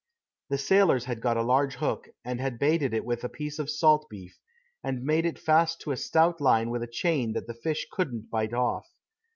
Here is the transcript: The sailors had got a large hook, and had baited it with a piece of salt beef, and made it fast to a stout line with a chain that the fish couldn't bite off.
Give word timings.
The 0.49 0.57
sailors 0.57 1.05
had 1.05 1.21
got 1.21 1.37
a 1.37 1.43
large 1.43 1.75
hook, 1.75 2.09
and 2.25 2.41
had 2.41 2.57
baited 2.57 2.91
it 2.91 3.05
with 3.05 3.23
a 3.23 3.29
piece 3.29 3.59
of 3.59 3.69
salt 3.69 4.07
beef, 4.09 4.35
and 4.83 5.03
made 5.03 5.27
it 5.27 5.37
fast 5.37 5.79
to 5.81 5.91
a 5.91 5.95
stout 5.95 6.41
line 6.41 6.71
with 6.71 6.81
a 6.81 6.87
chain 6.87 7.33
that 7.33 7.45
the 7.45 7.53
fish 7.53 7.85
couldn't 7.91 8.31
bite 8.31 8.55
off. 8.55 8.87